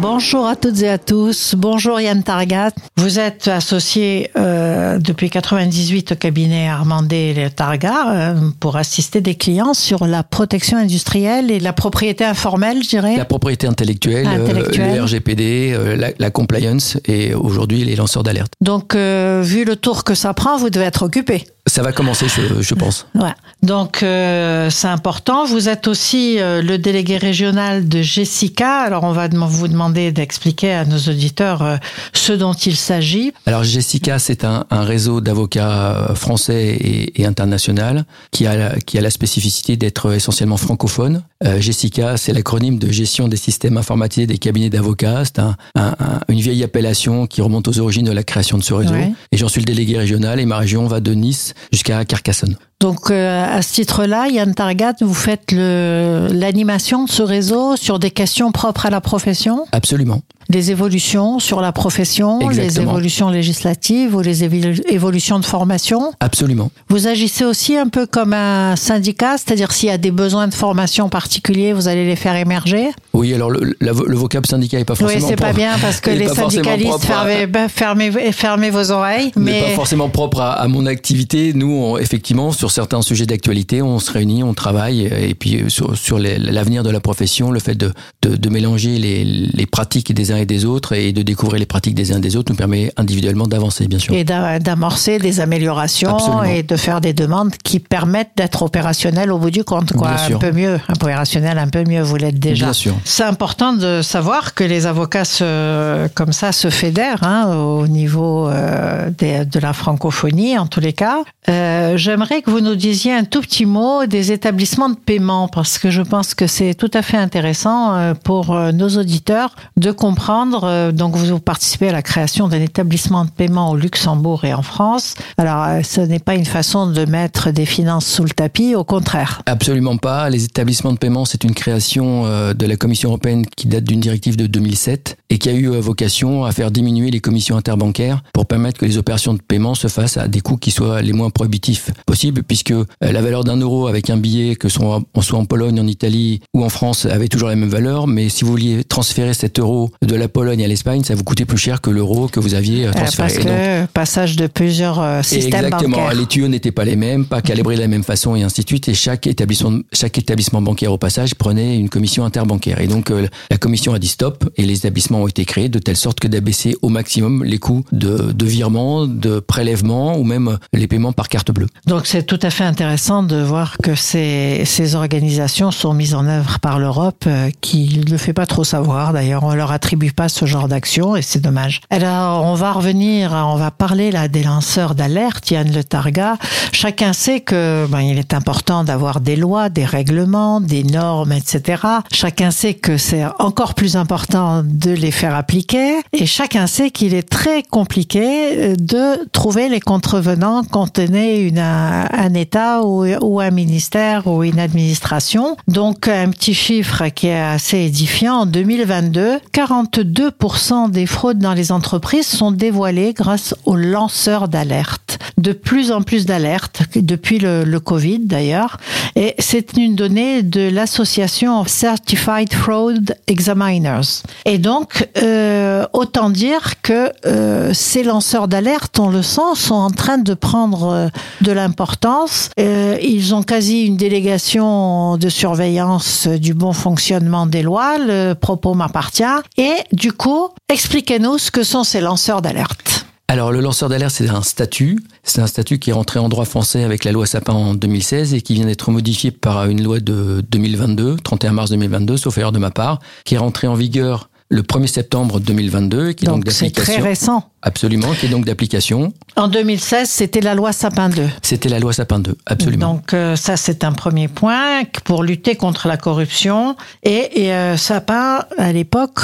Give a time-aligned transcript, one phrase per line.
[0.00, 1.56] Bonjour à toutes et à tous.
[1.56, 2.70] Bonjour Yann Targat.
[2.96, 9.34] Vous êtes associé euh, depuis 98 au cabinet Armandé et Targat euh, pour assister des
[9.34, 13.16] clients sur la protection industrielle et la propriété informelle, je dirais.
[13.16, 18.52] La propriété intellectuelle, euh, le RGPD, la, la compliance et aujourd'hui les lanceurs d'alerte.
[18.60, 21.44] Donc, vu le tour que ça prend, vous devez être occupé.
[21.68, 23.06] Ça va commencer, je, je pense.
[23.14, 23.34] Ouais.
[23.62, 25.44] Donc euh, c'est important.
[25.44, 28.78] Vous êtes aussi euh, le délégué régional de Jessica.
[28.80, 31.76] Alors on va vous demander d'expliquer à nos auditeurs euh,
[32.12, 33.32] ce dont il s'agit.
[33.46, 39.00] Alors Jessica, c'est un, réseau d'avocats euh, français et, et international qui a, qui a
[39.00, 41.22] la spécificité d'être essentiellement francophone.
[41.44, 45.22] Euh, Jessica, c'est l'acronyme de gestion des systèmes informatisés des cabinets d'avocats.
[45.24, 48.64] C'est un, un- un- une vieille appellation qui remonte aux origines de la création de
[48.64, 48.92] ce réseau.
[48.94, 49.12] Ouais.
[49.30, 52.56] Et j'en suis le délégué régional et ma région va de Nice jusqu'à Carcassonne.
[52.80, 58.10] Donc euh, à ce titre-là, Yann Targat, vous faites l'animation de ce réseau sur des
[58.10, 60.22] questions propres à la profession, Absolument.
[60.48, 62.92] les évolutions sur la profession, les Exactement.
[62.92, 66.12] évolutions législatives ou les évolutions de formation?
[66.20, 66.70] Absolument.
[66.88, 70.54] Vous agissez aussi un peu comme un syndicat, c'est-à-dire s'il y a des besoins de
[70.54, 71.27] formation particuliers,
[71.74, 72.88] vous allez les faire émerger.
[73.12, 76.00] Oui, alors le, la- le vocable syndicat est pas Oui, forcément c'est pas bien parce
[76.00, 79.32] que les syndicalistes, propre à- fermez, bah, fermez, fermez vos oreilles.
[79.36, 81.52] n'est Mais pas forcément propre à, à mon activité.
[81.54, 85.68] Nous, on- effectivement, sur certains sujets d'actualité, on se réunit, on travaille, et puis euh,
[85.68, 87.92] sur, l'avenir de la profession, le fait de,
[88.22, 91.66] de, de mélanger les, les pratiques des uns et des autres et de découvrir les
[91.66, 94.14] pratiques des uns et des autres nous permet individuellement d'avancer, bien sûr.
[94.14, 96.42] et d'a- d'amorcer des améliorations Absolument.
[96.44, 100.10] et de faire des demandes qui permettent d'être opérationnel au bout du compte, quoi.
[100.30, 100.78] Un peu mieux,
[101.22, 102.66] un peu mieux, vous l'êtes déjà.
[102.66, 102.94] Bien sûr.
[103.04, 108.48] C'est important de savoir que les avocats se, comme ça se fédèrent hein, au niveau
[108.48, 111.18] euh, des- de la francophonie, en tous les cas.
[111.48, 115.78] Euh, J'aimerais que vous nous disiez un tout petit mot des établissements de paiement, parce
[115.78, 120.92] que je pense que c'est tout à fait intéressant euh, pour nos auditeurs de comprendre.
[120.92, 125.14] Donc, vous participez à la création d'un établissement de paiement au Luxembourg et en France.
[125.38, 129.42] Alors, ce n'est pas une façon de mettre des finances sous le tapis, au contraire.
[129.46, 130.28] Absolument pas.
[130.30, 134.00] Les établissements de paiement, c'est une création euh, de la Commission européenne qui date d'une
[134.00, 138.22] directive de 2007 et qui a eu euh, vocation à faire diminuer les commissions interbancaires
[138.32, 141.12] pour permettre que les opérations de paiement se fassent à des coûts qui soient les
[141.12, 145.00] moins prohibitifs possibles, puisque euh, la valeur d'un euro avec un billet, que soit
[145.32, 148.06] en Pologne, en Italie ou en France, avait toujours la même valeur.
[148.06, 151.46] Mais si vous vouliez transférer cet euro de la Pologne à l'Espagne, ça vous coûtait
[151.46, 153.16] plus cher que l'euro que vous aviez transféré.
[153.16, 155.96] parce Et donc, que passage de plusieurs systèmes Exactement.
[155.96, 156.14] bancaires.
[156.14, 158.68] Les tuyaux n'étaient pas les mêmes, pas calibrés de la même façon et ainsi de
[158.68, 158.88] suite.
[158.88, 162.80] Et chaque établissement, chaque établissement bancaire passage prenait une commission interbancaire.
[162.80, 165.78] Et donc euh, la commission a dit stop et les établissements ont été créés de
[165.78, 170.58] telle sorte que d'abaisser au maximum les coûts de, de virement, de prélèvement ou même
[170.72, 171.68] les paiements par carte bleue.
[171.86, 176.60] Donc c'est tout à fait intéressant de voir que ces, organisations sont mises en œuvre
[176.60, 179.12] par l'Europe, euh, qui ne le fait pas trop savoir.
[179.12, 181.80] D'ailleurs, on leur attribue pas ce genre d'action et c'est dommage.
[181.90, 186.36] Alors, on va revenir, on va parler là des lanceurs d'alerte, Yann Le Targa.
[186.72, 191.82] Chacun sait que ben, il est important d'avoir des lois, des règlements, des normes, etc.
[192.12, 197.14] Chacun sait que c'est encore plus important de les faire appliquer et chacun sait qu'il
[197.14, 203.40] est très compliqué euh, de trouver les contrevenants quand est une, un, État ou, ou
[203.40, 205.56] un ministère ou une administration.
[205.66, 211.72] Donc un petit chiffre qui est assez édifiant, en 2022, 42% des fraudes dans les
[211.72, 215.18] entreprises sont dévoilées grâce aux lanceurs d'alerte.
[215.36, 218.78] De plus en plus d'alertes depuis le, le Covid d'ailleurs.
[219.16, 224.22] Et c'est une donnée de l'association Certified Fraud Examiners.
[224.44, 229.90] Et donc, euh, autant dire que euh, ces lanceurs d'alerte, on le sent, sont en
[229.90, 231.08] train de prendre euh,
[231.40, 232.50] de l'importance.
[232.56, 237.98] Ils ont quasi une délégation de surveillance du bon fonctionnement des lois.
[237.98, 239.24] Le propos m'appartient.
[239.56, 243.07] Et du coup, expliquez-nous ce que sont ces lanceurs d'alerte.
[243.30, 244.98] Alors le lanceur d'alerte, c'est un statut.
[245.22, 248.32] C'est un statut qui est rentré en droit français avec la loi Sapin en 2016
[248.32, 252.52] et qui vient d'être modifié par une loi de 2022, 31 mars 2022, sauf erreur
[252.52, 256.44] de ma part, qui est rentrée en vigueur le 1er septembre 2022, qui est donc,
[256.44, 257.50] Donc c'est très récent.
[257.60, 259.12] Absolument, qui est donc d'application.
[259.36, 261.28] En 2016, c'était la loi Sapin 2.
[261.42, 262.94] C'était la loi Sapin 2, absolument.
[262.94, 266.76] Donc euh, ça, c'est un premier point pour lutter contre la corruption.
[267.02, 269.20] Et, et euh, Sapin, à l'époque,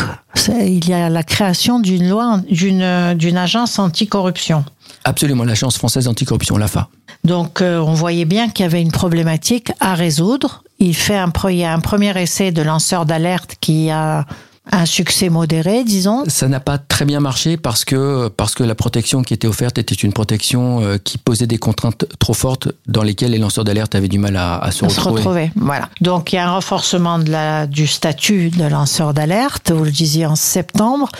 [0.60, 4.64] il y a la création d'une loi, d'une d'une agence anticorruption.
[5.04, 6.88] Absolument, l'Agence française anticorruption, l'AFA.
[7.24, 10.64] Donc euh, on voyait bien qu'il y avait une problématique à résoudre.
[10.78, 14.26] Il fait un, il y a un premier essai de lanceur d'alerte qui a
[14.72, 16.24] Un succès modéré, disons.
[16.26, 19.76] Ça n'a pas très bien marché parce que parce que la protection qui était offerte
[19.76, 23.94] était une protection euh, qui posait des contraintes trop fortes dans lesquelles les lanceurs d'alerte
[23.94, 25.10] avaient du mal à, à se à retrouver.
[25.12, 25.52] Se retrouver.
[25.56, 25.90] Voilà.
[26.00, 29.70] Donc il y a un renforcement de la, du statut de lanceur d'alerte.
[29.70, 31.10] Vous le disiez en septembre.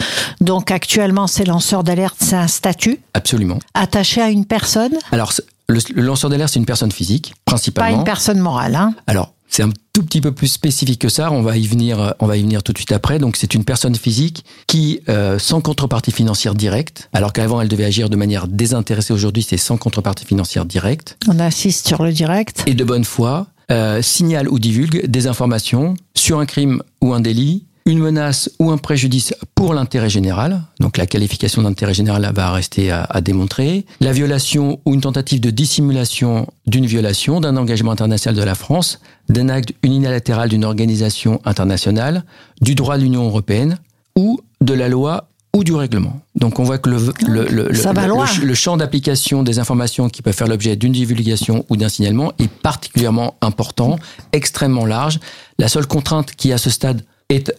[0.41, 2.99] Donc actuellement, ces lanceurs d'alerte, c'est un statut.
[3.13, 3.59] Absolument.
[3.75, 4.95] Attaché à une personne?
[5.13, 5.35] Alors
[5.69, 7.91] le, le lanceur d'alerte, c'est une personne physique, principalement.
[7.91, 8.75] Pas une personne morale.
[8.75, 8.95] Hein.
[9.07, 11.31] Alors c'est un tout petit peu plus spécifique que ça.
[11.31, 13.19] On va y venir, on va y venir tout de suite après.
[13.19, 17.85] Donc, c'est une personne physique qui, euh, sans contrepartie financière directe, alors qu'avant elle devait
[17.85, 21.17] agir de manière désintéressée, aujourd'hui c'est sans contrepartie financière directe.
[21.29, 22.65] On insiste sur le direct.
[22.67, 27.21] Et de bonne foi, euh, signale ou divulgue des informations sur un crime ou un
[27.21, 32.51] délit une menace ou un préjudice pour l'intérêt général, donc la qualification d'intérêt général va
[32.51, 37.93] rester à, à, démontrer, la violation ou une tentative de dissimulation d'une violation d'un engagement
[37.93, 42.25] international de la France, d'un acte unilatéral d'une organisation internationale,
[42.63, 43.79] du droit de l'Union européenne
[44.17, 46.21] ou de la loi ou du règlement.
[46.35, 46.97] Donc on voit que le,
[47.27, 51.77] le, le, le, le champ d'application des informations qui peuvent faire l'objet d'une divulgation ou
[51.77, 53.99] d'un signalement est particulièrement important,
[54.33, 55.21] extrêmement large.
[55.59, 57.55] La seule contrainte qui à ce stade est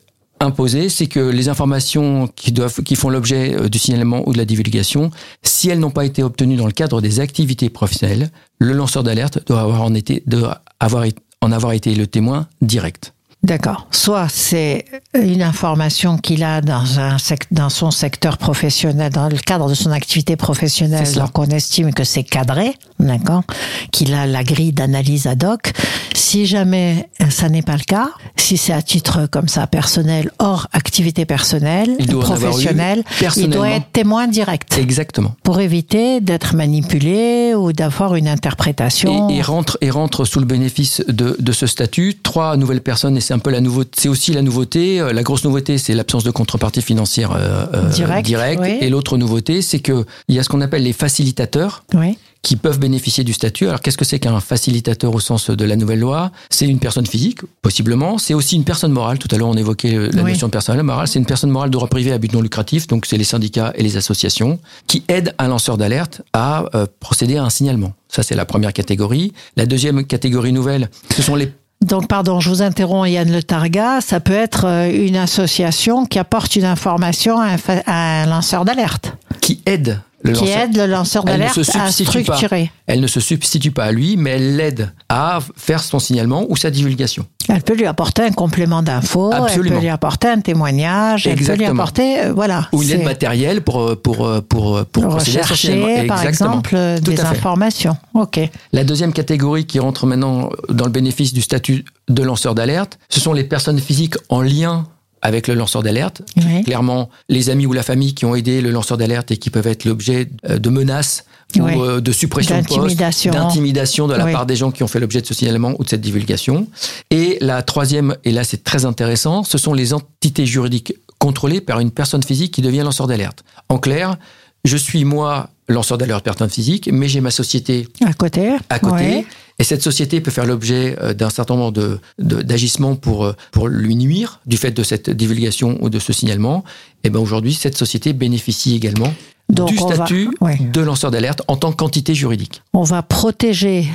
[0.45, 4.45] imposé, c'est que les informations qui doivent, qui font l'objet du signalement ou de la
[4.45, 5.12] divulgation,
[5.44, 9.39] si elles n'ont pas été obtenues dans le cadre des activités professionnelles, le lanceur d'alerte
[9.47, 11.06] doit avoir en, été, doit avoir,
[11.42, 13.15] en avoir été le témoin direct.
[13.45, 13.86] D'accord.
[13.92, 17.18] Soit c'est une information qu'il a dans, un
[17.51, 22.03] dans son secteur professionnel, dans le cadre de son activité professionnelle, donc on estime que
[22.03, 23.44] c'est cadré, d'accord,
[23.92, 25.74] qu'il a la grille d'analyse ad hoc.
[26.15, 30.68] Si jamais ça n'est pas le cas, si c'est à titre comme ça personnel, hors
[30.74, 33.03] activité personnelle, il professionnelle,
[33.36, 34.75] il doit être témoin direct.
[34.80, 35.36] Exactement.
[35.44, 39.30] Pour éviter d'être manipulé ou d'avoir une interprétation.
[39.30, 43.18] Et, et, rentre, et rentre sous le bénéfice de, de ce statut trois nouvelles personnes
[43.18, 43.92] et c'est un peu la nouveauté.
[44.02, 45.00] C'est aussi la nouveauté.
[45.14, 48.26] La grosse nouveauté, c'est l'absence de contrepartie financière euh, direct.
[48.26, 48.62] direct.
[48.64, 48.78] Oui.
[48.82, 51.84] Et l'autre nouveauté, c'est que il y a ce qu'on appelle les facilitateurs.
[51.94, 53.68] Oui qui peuvent bénéficier du statut.
[53.68, 56.32] Alors qu'est-ce que c'est qu'un facilitateur au sens de la nouvelle loi?
[56.52, 58.20] C'est une personne physique, possiblement.
[58.20, 59.18] C'est aussi une personne morale.
[59.18, 60.34] Tout à l'heure, on évoquait la Oui.
[60.34, 61.08] notion de personne morale.
[61.08, 62.86] C'est une personne morale de droit privé à but non lucratif.
[62.86, 67.38] Donc c'est les syndicats et les associations qui aident un lanceur d'alerte à euh, procéder
[67.38, 67.94] à un signalement.
[68.10, 69.34] Ça, c'est la première catégorie.
[69.58, 74.01] La deuxième catégorie nouvelle, ce sont les donc, pardon, je vous interromps, Yann Le Targa.
[74.01, 78.66] Ça peut être euh, une association qui apporte une information à un, à un lanceur
[78.66, 79.13] d'alerte.
[79.42, 80.57] qui aide le Qui lanceur.
[80.60, 81.92] aide le lanceur d'alerte se à pas.
[81.92, 82.72] structurer.
[82.88, 86.57] Elle ne se substitue pas à lui, mais elle l'aide à faire son signalement ou
[86.57, 87.25] sa divulgation.
[87.48, 91.54] Elle peut lui apporter un complément d'info, elle peut lui apporter un témoignage, elle peut
[91.56, 92.68] lui apporter, euh, voilà.
[92.74, 95.42] Ou une aide matérielle pour, pour, pour, pour à son signalement.
[95.44, 97.98] rechercher, par exemple, euh, Tout des informations.
[98.16, 98.39] Ok.
[98.74, 103.19] La deuxième catégorie qui rentre maintenant dans le bénéfice du statut de lanceur d'alerte, ce
[103.19, 104.86] sont les personnes physiques en lien
[105.25, 106.22] avec le lanceur d'alerte.
[106.66, 109.66] Clairement, les amis ou la famille qui ont aidé le lanceur d'alerte et qui peuvent
[109.66, 111.25] être l'objet euh, de menaces
[111.57, 112.95] ou euh, de suppression de poste,
[113.31, 114.07] D'intimidation.
[114.07, 116.01] de la part des gens qui ont fait l'objet de ce signalement ou de cette
[116.01, 116.68] divulgation.
[117.10, 121.80] Et la troisième, et là c'est très intéressant, ce sont les entités juridiques contrôlées par
[121.80, 123.44] une personne physique qui devient lanceur d'alerte.
[123.69, 124.18] En clair,
[124.63, 128.51] je suis moi lanceur d'alerte personne physique, mais j'ai ma société À côté.
[128.69, 128.95] à côté.
[129.04, 129.25] Ouais.
[129.57, 133.34] Et cette société peut faire l'objet euh, d'un certain nombre de, de- d'agissements pour, euh,
[133.52, 136.63] pour lui nuire du fait de cette divulgation ou de ce signalement.
[137.04, 139.13] Et ben aujourd'hui, cette société bénéficie également
[139.50, 140.57] Donc, du va- statut ouais.
[140.60, 142.63] de lanceur d'alerte en tant qu'entité juridique.
[142.74, 143.88] On va protéger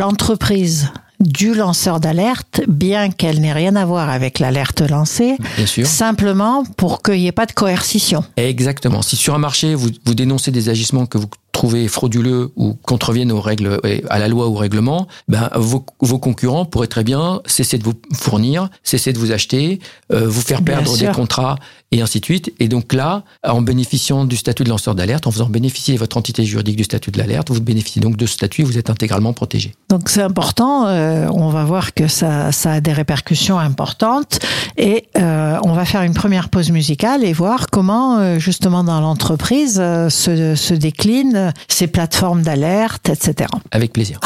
[0.00, 0.88] l'entreprise
[1.20, 5.86] du lanceur d'alerte, bien qu'elle n'ait rien à voir avec l'alerte lancée, Bien sûr.
[5.86, 8.22] simplement pour qu'il n'y ait pas de coercition.
[8.36, 9.00] Exactement.
[9.00, 13.32] Si sur un marché, vous, vous dénoncez des agissements que vous trouvez frauduleux ou contreviennent
[13.32, 17.40] aux règles, à la loi ou au règlement, ben, vos, vos concurrents pourraient très bien
[17.46, 19.80] cesser de vous fournir, cesser de vous acheter,
[20.12, 21.56] euh, vous faire perdre des contrats
[21.92, 22.52] et ainsi de suite.
[22.60, 26.44] Et donc là, en bénéficiant du statut de lanceur d'alerte, en faisant bénéficier votre entité
[26.44, 29.32] juridique du statut de l'alerte, vous bénéficiez donc de ce statut et vous êtes intégralement
[29.32, 29.74] protégé.
[29.88, 34.40] Donc c'est important, euh, on va voir que ça, ça a des répercussions importantes
[34.76, 39.76] et euh, on va faire une première pause musicale et voir comment justement dans l'entreprise
[39.76, 43.48] se, se déclinent ces plateformes d'alerte, etc.
[43.70, 44.20] Avec plaisir.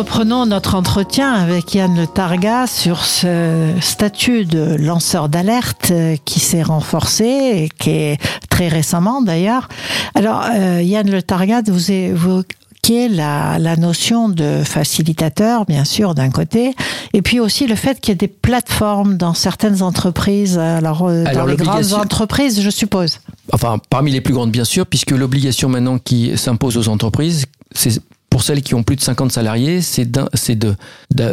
[0.00, 6.40] Reprenons notre entretien avec Yann Le Targa sur ce statut de lanceur d'alerte euh, qui
[6.40, 9.68] s'est renforcé et qui est très récemment d'ailleurs.
[10.14, 16.30] Alors, euh, Yann Le Targa, vous évoquez la, la notion de facilitateur, bien sûr, d'un
[16.30, 16.74] côté,
[17.12, 21.24] et puis aussi le fait qu'il y ait des plateformes dans certaines entreprises, alors, euh,
[21.26, 23.20] Alors, dans les grandes entreprises, je suppose.
[23.52, 28.00] Enfin, parmi les plus grandes, bien sûr, puisque l'obligation maintenant qui s'impose aux entreprises, c'est
[28.30, 30.08] pour celles qui ont plus de 50 salariés, c'est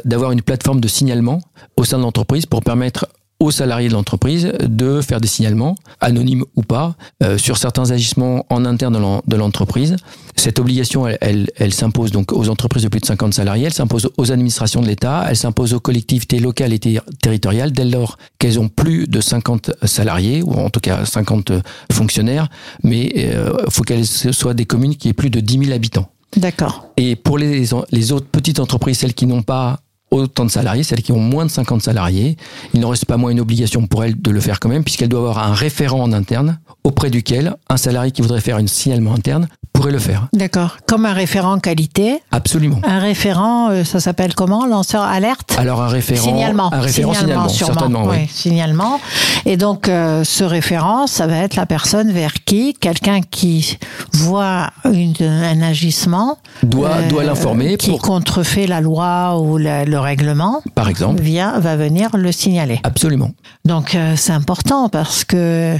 [0.03, 1.41] d'avoir une plateforme de signalement
[1.77, 3.07] au sein de l'entreprise pour permettre
[3.39, 8.47] aux salariés de l'entreprise de faire des signalements, anonymes ou pas, euh, sur certains agissements
[8.49, 9.95] en interne de l'en- de l'entreprise.
[10.35, 14.31] Cette obligation, elle, s'impose donc aux entreprises de plus de 50 salariés, elle s'impose aux
[14.31, 18.69] administrations de l'État, elle s'impose aux collectivités locales et ter- territoriales dès lors qu'elles ont
[18.69, 21.51] plus de 50 salariés, ou en tout cas 50
[21.91, 22.47] fonctionnaires,
[22.83, 23.37] mais il
[23.69, 26.09] faut qu'elles soient des communes qui aient plus de 10 000 habitants.
[26.35, 26.87] D'accord.
[26.97, 29.79] Et pour les, les autres petites entreprises, celles qui n'ont pas
[30.11, 32.37] autant de salariés, celles qui ont moins de 50 salariés,
[32.73, 35.09] il n'en reste pas moins une obligation pour elles de le faire quand même, puisqu'elles
[35.09, 39.13] doivent avoir un référent en interne auprès duquel un salarié qui voudrait faire un signalement
[39.13, 40.27] interne pourrait le faire.
[40.33, 40.77] D'accord.
[40.87, 42.19] Comme un référent qualité.
[42.31, 42.79] Absolument.
[42.83, 44.65] Un référent, euh, ça s'appelle comment?
[44.65, 45.55] Lanceur alerte?
[45.59, 46.73] Alors un référent, Signalement.
[46.73, 47.73] un référent signalement, sûrement.
[47.73, 48.15] certainement, oui.
[48.21, 48.99] Oui, signalement.
[49.45, 53.77] Et donc, euh, ce référent, ça va être la personne vers qui quelqu'un qui
[54.13, 59.85] voit une- un agissement Doit, euh, doit l'informer qui pour, contrefait la loi ou la-
[59.85, 61.21] le règlement, par exemple.
[61.21, 62.79] vient, va venir le signaler.
[62.83, 63.31] Absolument.
[63.65, 65.77] Donc euh, c'est important parce que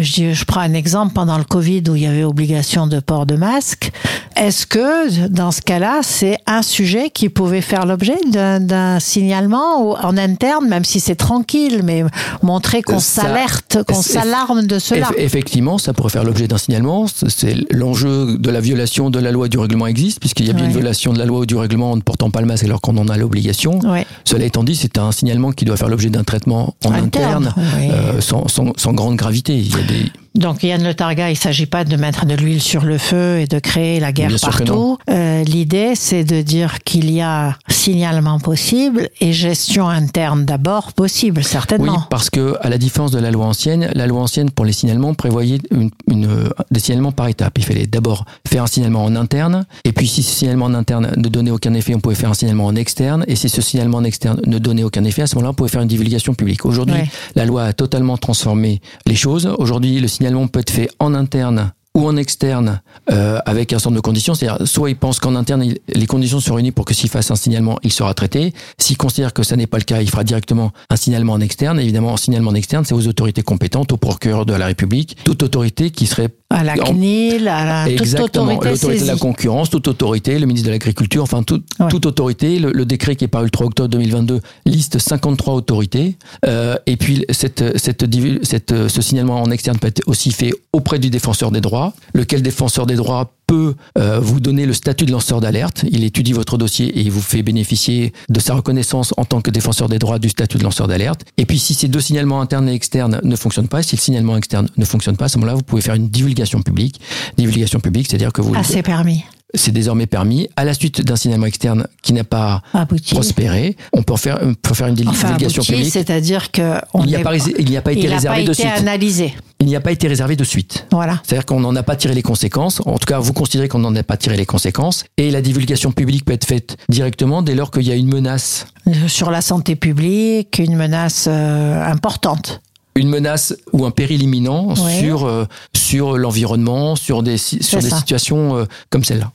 [0.00, 3.36] je prends un exemple pendant le Covid où il y avait obligation de port de
[3.36, 3.90] masque.
[4.36, 10.16] Est-ce que dans ce cas-là, c'est un sujet qui pouvait faire l'objet d'un- signalement en
[10.16, 12.04] interne, même si c'est tranquille, mais
[12.42, 15.08] montrer qu'on Ça- s'alerte, qu'on s'alarme de cela?
[15.10, 17.06] Eff- effectivement, ça pourrait faire l'objet d'un signalement.
[17.28, 20.52] C'est l'enjeu de la violation de la loi ou du règlement existe, puisqu'il y a
[20.52, 20.70] bien Ouais.
[20.70, 22.80] une violation de la loi ou du règlement en ne portant pas le masque alors
[22.80, 23.78] qu'on en a l'obligation.
[23.80, 24.06] Ouais.
[24.24, 27.54] Cela étant dit, c'est un signalement qui doit faire l'objet d'un traitement en Interne, interne,
[27.78, 27.88] oui.
[27.90, 29.56] euh, sans, sans- sans grande gravité.
[29.56, 32.62] Il y a des, Donc Yann Le Targa, il s'agit pas de mettre de l'huile
[32.62, 34.96] sur le feu et de créer la guerre Bien partout.
[35.10, 41.38] Euh, L'idée, c'est de dire qu'il y a signalement possible et gestion interne d'abord possible,
[41.38, 42.04] Oui, certainement.
[42.10, 45.14] parce que à la différence de la loi ancienne, la loi ancienne pour les signalements
[45.14, 47.58] prévoyait une, une- euh, des signalements par étapes.
[47.58, 51.10] Il fallait d'abord faire un signalement en interne, et puis si ce signalement en interne
[51.16, 53.98] ne donnait aucun effet, on pouvait faire un signalement en externe, et si ce signalement
[53.98, 56.64] en externe ne donnait aucun effet, à ce moment-là, on pouvait faire une divulgation publique.
[56.64, 57.08] Aujourd'hui, Ouais.
[57.34, 59.52] la loi a totalement transformé les choses.
[59.58, 63.90] Aujourd'hui, le signalement peut être fait en interne ou en externe euh, avec un certain
[63.90, 64.34] nombre de conditions.
[64.34, 67.36] C'est-à-dire, soit il pense qu'en interne, les conditions sont réunies pour que s'il fasse un
[67.36, 68.52] signalement, il sera traité.
[68.78, 71.80] S'il considère que ça n'est pas le cas, il fera directement un signalement en externe.
[71.80, 75.42] Évidemment, un signalement en externe, c'est aux autorités compétentes, au procureur de la République, toute
[75.42, 78.44] autorité qui serait À la CNIL, à la, toute Exactement.
[78.46, 81.88] autorité L'autorité de la concurrence, toute autorité, le ministre de l'Agriculture, enfin toute, Ouais.
[81.88, 82.58] toute autorité.
[82.58, 86.16] Le, le décret qui est paru le 3 octobre 2022 liste 53 autorités.
[86.46, 88.04] Euh, et puis cette, cette,
[88.42, 92.42] cette, ce signalement en externe peut être aussi fait auprès du défenseur des droits, lequel
[92.42, 95.84] défenseur des droits peut euh, vous donner le statut de lanceur d'alerte.
[95.90, 99.50] Il étudie votre dossier et il vous fait bénéficier de sa reconnaissance en tant que
[99.50, 101.22] défenseur des droits du statut de lanceur d'alerte.
[101.36, 104.36] Et puis si ces deux signalements internes et externes ne fonctionnent pas, si le signalement
[104.36, 107.00] externe ne fonctionne pas, à ce moment-là, vous pouvez faire une divulgation publique.
[107.36, 109.24] Divulgation publique, c'est-à-dire que vous Ah, c'est permis.
[109.52, 110.46] c'est désormais permis.
[110.54, 113.14] À la suite d'un signalement externe qui n'a pas Abouti.
[113.14, 115.92] prospéré, on peut faire, on peut faire une divulgation publique.
[115.92, 118.52] c'est-à-dire que on Il n'y a, pas, rés- il n'y a pas été réservé de
[118.52, 118.72] été suite.
[118.78, 119.34] analysé.
[119.60, 120.86] Il n'y a pas été réservé de suite.
[120.90, 121.20] Voilà.
[121.22, 122.80] C'est-à-dire qu'on n'en a pas tiré les conséquences.
[122.86, 125.04] En tout cas, vous considérez qu'on n'en a pas tiré les conséquences.
[125.18, 128.66] Et la divulgation publique peut être faite directement dès lors qu'il y a une menace.
[129.06, 132.62] Sur la santé publique, une menace euh, importante.
[132.96, 134.98] Une menace ou un péril imminent Ouais.
[135.00, 137.96] sur, euh, sur l'environnement, sur des, sur des ça.
[137.98, 139.30] situations euh, comme celle-là.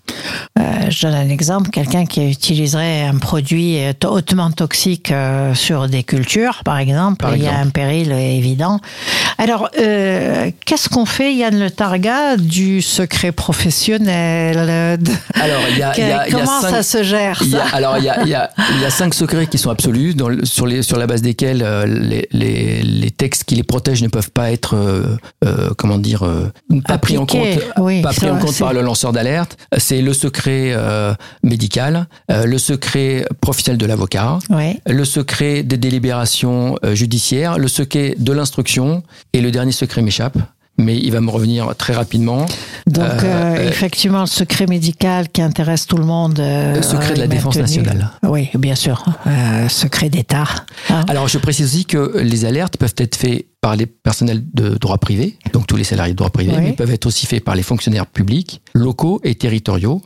[0.59, 5.11] Euh, je donne un exemple, quelqu'un qui utiliserait un produit hautement toxique
[5.53, 8.79] sur des cultures, par exemple, Par il y a un péril évident.
[9.37, 14.99] Alors, qu'est-ce qu'on fait, Yann Le Targa, du secret professionnel?
[15.01, 17.03] De- Alors, il y a, il y a- il y a Comment cinq- ça se
[17.03, 17.75] gère Il y a- ça?
[17.75, 20.29] alors, il y a, y, a, il y a cinq secrets qui sont absolus, dans
[20.43, 24.31] sur, les, sur la base desquels les, les, les textes qui les protègent ne peuvent
[24.31, 26.51] pas être, euh, euh, comment dire, euh,
[26.87, 27.47] pas pris en compte,
[27.77, 29.57] oui, pas pris en compte par le lanceur d'alerte.
[29.77, 34.39] C'est le secret euh, médical, euh, le secret professionnel de l'avocat,
[34.87, 40.37] le secret des délibérations euh, judiciaires, le secret de l'instruction et le dernier secret m'échappe.
[40.77, 42.45] Mais il va me revenir très rapidement.
[42.85, 46.37] Donc, Euh, euh, euh, effectivement, le secret médical qui intéresse tout le monde.
[46.39, 48.09] euh, Le secret de la défense nationale.
[48.23, 49.03] Oui, bien sûr.
[49.25, 50.43] Euh, secret d'État.
[50.89, 51.05] hein.
[51.07, 54.99] Alors, je précise aussi que les alertes peuvent être faites par les personnels de droit
[54.99, 57.63] privé, donc tous les salariés de droit privé, mais peuvent être aussi faits par les
[57.63, 60.03] fonctionnaires publics locaux et territoriaux,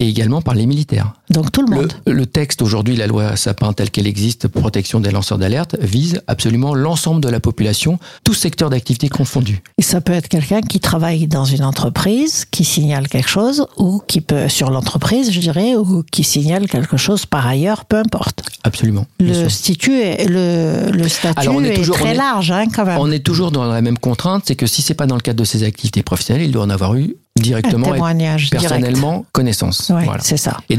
[0.00, 1.12] et également par les militaires.
[1.30, 1.92] Donc tout le monde.
[2.06, 6.74] le texte aujourd'hui, la loi Sapin telle qu'elle existe, protection des lanceurs d'alerte, vise absolument
[6.74, 9.62] l'ensemble de la population, tous secteurs d'activité confondus.
[9.78, 14.00] Et ça peut être quelqu'un qui travaille dans une entreprise, qui signale quelque chose, ou
[14.06, 18.42] qui peut, sur l'entreprise, je dirais, ou qui signale quelque chose par ailleurs, peu importe.
[18.64, 19.06] Absolument.
[19.20, 22.95] Le statut est, le, le statut Alors, est très est- large, hein, quand même.
[22.98, 25.38] On est toujours dans la même contrainte, c'est que si c'est pas dans le cadre
[25.40, 28.50] de ses activités professionnelles, il doit en avoir eu directement et direct.
[28.50, 29.90] personnellement connaissance.
[29.90, 30.22] Ouais, Voilà.
[30.22, 30.56] c'est ça.
[30.70, 30.78] Et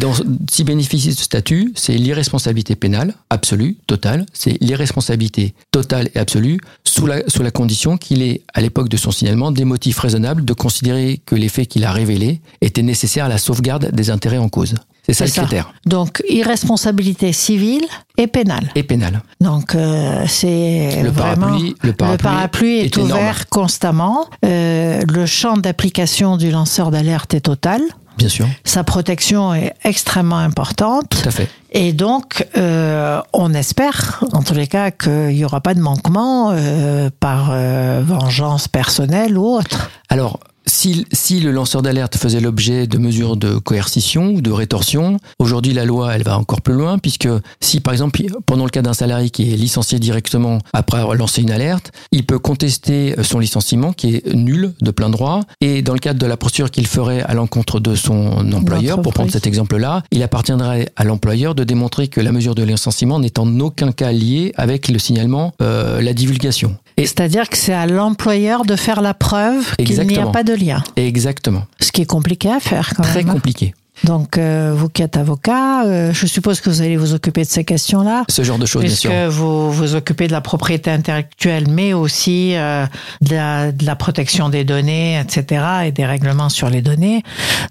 [0.51, 4.25] s'il bénéficie de ce statut, c'est l'irresponsabilité pénale absolue, totale.
[4.33, 8.97] C'est l'irresponsabilité totale et absolue sous la, sous la condition qu'il ait, à l'époque de
[8.97, 13.25] son signalement, des motifs raisonnables de considérer que les faits qu'il a révélés étaient nécessaires
[13.25, 14.73] à la sauvegarde des intérêts en cause.
[15.05, 15.71] C'est ça le critère.
[15.85, 17.85] Donc, irresponsabilité civile
[18.17, 18.69] et pénale.
[18.75, 19.21] Et pénal.
[19.41, 21.47] Donc, euh, c'est Le vraiment...
[21.57, 23.35] parapluie- le parapluie est, est ouvert énorme.
[23.49, 24.25] constamment.
[24.45, 27.81] Euh, le champ d'application du lanceur d'alerte est total.
[28.17, 28.47] Bien sûr.
[28.63, 31.09] Sa protection est extrêmement importante.
[31.09, 31.47] Tout à fait.
[31.71, 36.49] Et donc, euh, on espère, en tous les cas, qu'il n'y aura pas de manquement
[36.51, 39.91] euh, par euh, vengeance personnelle ou autre.
[40.09, 45.17] Alors, si, si le lanceur d'alerte faisait l'objet de mesures de coercition ou de rétorsion,
[45.39, 47.29] aujourd'hui la loi elle va encore plus loin puisque
[47.61, 51.41] si par exemple pendant le cas d'un salarié qui est licencié directement après avoir lancé
[51.41, 55.93] une alerte, il peut contester son licenciement qui est nul de plein droit et dans
[55.93, 59.47] le cadre de la procédure qu'il ferait à l'encontre de son employeur, pour prendre cet
[59.47, 63.91] exemple-là, il appartiendrait à l'employeur de démontrer que la mesure de licenciement n'est en aucun
[63.91, 66.75] cas liée avec le signalement, euh, la divulgation.
[67.05, 70.83] C'est-à-dire que c'est à l'employeur de faire la preuve qu'il n'y a pas de lien.
[70.95, 73.29] exactement, Ce qui est compliqué à faire quand très même.
[73.29, 73.33] hein.
[73.33, 73.73] compliqué.
[74.03, 77.49] Donc, euh, vous qui êtes avocat, euh, je suppose que vous allez vous occuper de
[77.49, 78.25] ces questions-là.
[78.29, 79.29] Ce genre de choses, bien Puisque sûr.
[79.29, 82.85] vous vous occupez de la propriété intellectuelle, mais aussi euh,
[83.21, 87.23] de, la, de la protection des données, etc., et des règlements sur les données.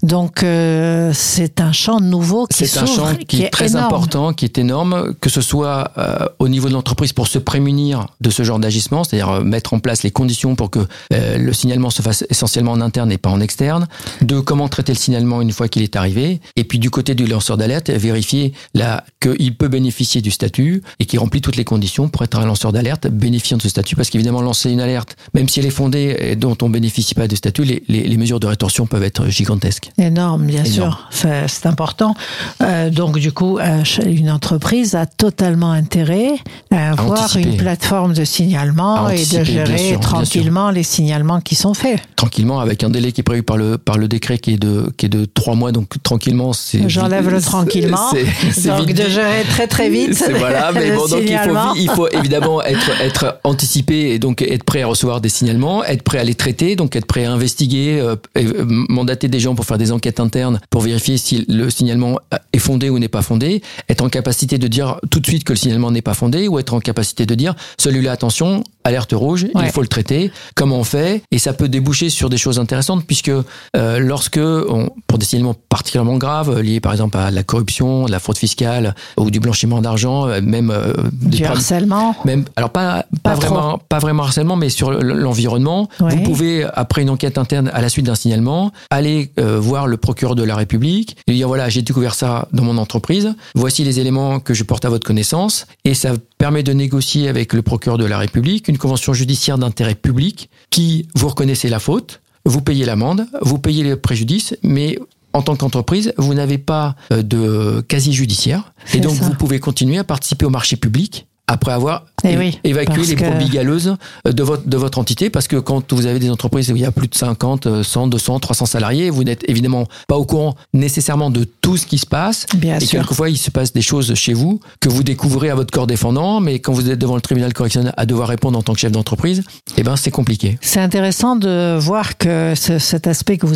[0.03, 3.85] Donc, c'est un champ nouveau qui C'est un champ qui, est très énorme.
[3.87, 5.93] important, qui est énorme, que ce soit
[6.39, 10.03] au niveau de l'entreprise pour se prémunir de ce genre d'agissement, c'est-à-dire mettre en place
[10.03, 13.87] les conditions pour que le signalement se fasse essentiellement en interne et pas en externe,
[14.23, 17.27] de comment traiter le signalement une fois qu'il est arrivé, et puis du côté du
[17.27, 22.09] lanceur d'alerte, vérifier là qu'il peut bénéficier du statut et qu'il remplit toutes les conditions
[22.09, 25.49] pour être un lanceur d'alerte bénéficiant de ce statut, parce qu'évidemment lancer une alerte, même
[25.49, 28.41] si elle est fondée et dont on bénéficie pas de statut, les, les- les mesures
[28.41, 29.91] de rétorsion peuvent être gigantesques.
[29.99, 30.97] Énorme, bien Énorme.
[31.11, 32.15] sûr, c'est important.
[32.63, 36.31] Euh, donc du coup, euh, une entreprise a totalement intérêt
[36.71, 41.75] à avoir une plateforme de signalement et de gérer sûr, tranquillement les signalements qui sont
[41.75, 42.01] faits.
[42.17, 44.91] tranquillement avec un délai qui est prévu par le par le décret qui est de
[44.97, 48.11] qui est de trois mois donc tranquillement c'est J'enlève le tranquillement.
[48.53, 50.25] c'est Donc de gérer très très vite.
[50.39, 51.75] Voilà mais bon donc il faut signalement.
[51.75, 56.03] il faut évidemment être être anticipé et donc être prêt à recevoir des signalements être
[56.03, 59.57] prêt à les traiter donc être prêt à investiguer euh, et, euh, mandater des gens
[59.57, 62.21] pour faire des enquêtes internes pour vérifier si le signalement
[62.53, 65.53] est fondé ou n'est pas fondé être en capacité de dire tout de suite que
[65.55, 69.47] le signalement n'est pas fondé ou être en capacité de dire celui-là attention alerte rouge
[69.57, 69.65] Ouais.
[69.67, 73.05] il faut le traiter comment on fait et ça peut déboucher sur des choses intéressantes
[73.07, 75.57] puisque euh, lorsque on, pour des signalements
[75.97, 79.81] particulièrement graves euh, liés par exemple à la corruption, la fraude fiscale ou du blanchiment
[79.81, 82.17] d'argent, euh, même euh, Du problèmes- harcèlement.
[82.25, 83.55] même alors pas pas, Pas trop.
[83.55, 86.15] vraiment pas vraiment harcèlement mais sur l'environnement Ouais.
[86.15, 89.97] vous pouvez après une enquête interne à la suite d'un signalement aller euh, voir le
[89.97, 93.83] procureur de la République et lui dire voilà j'ai découvert ça dans mon entreprise voici
[93.85, 97.63] les éléments que je porte à votre connaissance et ça permet de négocier avec le
[97.63, 102.61] procureur de la République une convention judiciaire d'intérêt public qui vous reconnaissez la faute vous
[102.61, 104.99] payez l'amende vous payez le préjudice mais
[105.37, 109.25] en tant qu'entreprise, vous n'avez pas euh, de casier judiciaire et donc ça.
[109.25, 113.49] vous pouvez continuer à participer au marché public après avoir Eh oui, évacué les brebis
[113.49, 116.77] galeuses euh, de votre, de votre entité parce que quand vous avez des entreprises où
[116.77, 120.17] il y a plus de 50, euh, 100, 200, 300 salariés, vous n'êtes évidemment pas
[120.17, 122.47] au courant nécessairement de tout ce qui se passe.
[122.57, 122.99] Bien et sûr.
[123.01, 126.41] quelquefois, il se passe des choses chez vous que vous découvrez à votre corps défendant,
[126.41, 128.93] mais quand vous êtes devant le tribunal correctionnel à devoir répondre en tant que chef
[128.93, 129.43] d'entreprise,
[129.77, 130.59] eh ben, c'est compliqué.
[130.61, 133.55] C'est intéressant de voir que ce- cet aspect que vous,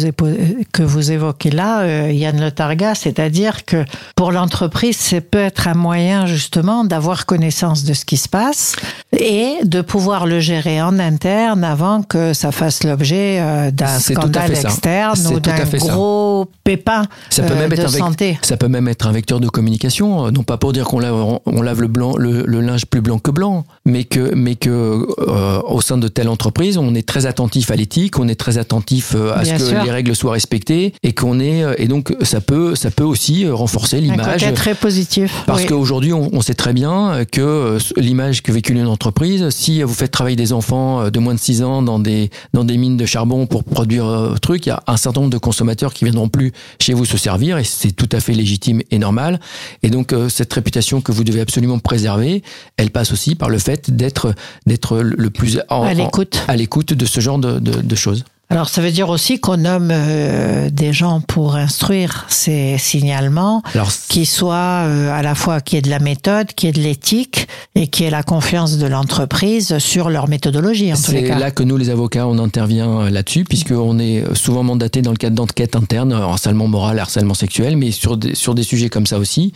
[0.73, 3.85] que vous évoquez là, euh, Yann Le Targa, c'est-à-dire que
[4.17, 8.75] pour l'entreprise, c'est peut être un moyen justement d'avoir connaissance de ce qui se passe
[9.19, 14.57] et de pouvoir le gérer en interne avant que ça fasse l'objet euh, d'un scandale
[14.57, 14.69] ça.
[14.69, 15.93] externe ou d'un fait ça.
[15.93, 18.39] gros pépin Ça peut, euh, même de être santé.
[18.43, 21.39] ça peut même être un vecteur de communication, euh, non pas pour dire qu'on lave,
[21.47, 24.71] on lave le, blanc, le, le linge plus blanc que blanc, mais que, mais que
[25.19, 28.59] euh, au sein de telle entreprise, on est très attentif à l'éthique, on est très
[28.59, 32.41] attentif à Bien ce que les règles soient respectées et qu'on est et donc ça
[32.41, 35.43] peut ça peut aussi renforcer l'image très positif.
[35.47, 35.67] parce oui.
[35.69, 39.49] qu'aujourd'hui on, on sait très bien que l'image que véhicule une entreprise.
[39.51, 42.77] Si vous faites travailler des enfants de moins de 6 ans dans des, dans des
[42.77, 45.93] mines de charbon pour produire euh, truc, il y a un certain nombre de consommateurs
[45.95, 49.41] qui viendront plus chez vous se servir et c'est tout à fait légitime et normal.
[49.83, 52.43] Et donc, cette réputation que vous devez absolument préserver,
[52.77, 54.35] elle passe aussi par le fait d'être,
[54.67, 56.43] d'être le plus à l'écoute.
[56.49, 58.25] à l'écoute de ce genre de, de, de choses.
[58.53, 63.63] Alors ça veut dire aussi qu'on nomme euh, des gens pour instruire ces signalements,
[64.09, 67.47] qui soient euh, à la fois qui est de la méthode, qui est de l'éthique
[67.77, 70.91] et qui est la confiance de l'entreprise sur leur méthodologie.
[70.97, 75.13] C'est là que nous les avocats on intervient euh, là-dessus puisqu'on est souvent mandaté dans
[75.13, 79.07] le cadre d'enquêtes internes, harcèlement moral, harcèlement sexuel, mais sur des, sur des sujets comme
[79.07, 79.53] ça aussi,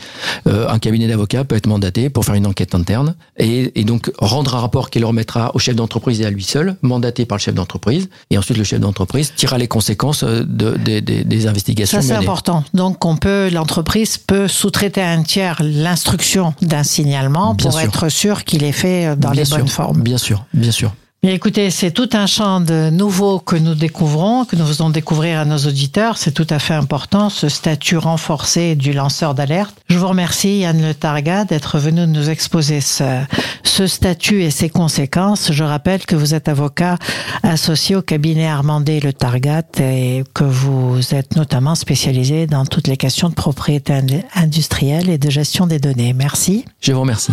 [0.46, 4.54] un cabinet d'avocats peut être mandaté pour faire une enquête interne et, et donc rendre
[4.54, 7.54] un rapport qu'il remettra au chef d'entreprise et à lui seul, mandaté par le chef
[7.54, 12.00] d'entreprise et ensuite le chef d'entreprise tirera les conséquences euh, de, des investigations.
[12.00, 12.64] Ça, c'est important.
[12.72, 18.44] Donc, on peut, l'entreprise peut sous-traiter à un tiers l'instruction d'un signalement pour être sûr
[18.44, 20.02] qu'il est fait dans les bonnes formes.
[20.02, 20.92] Bien sûr, bien sûr
[21.32, 25.44] écoutez, c'est tout un champ de nouveau que nous découvrons, que nous faisons découvrir à
[25.46, 26.18] nos auditeurs.
[26.18, 29.74] C'est tout à fait important, ce statut renforcé du lanceur d'alerte.
[29.88, 33.22] Je vous remercie, Yann Le Targa, d'être venu nous exposer ce,
[33.62, 35.50] ce statut et ses conséquences.
[35.50, 36.98] Je rappelle que vous êtes avocat
[37.42, 42.98] associé au cabinet Armandé Le Targat et que vous êtes notamment spécialisé dans toutes les
[42.98, 43.94] questions de propriété
[44.34, 46.12] industrielle et de gestion des données.
[46.12, 46.66] Merci.
[46.82, 47.32] Je vous remercie.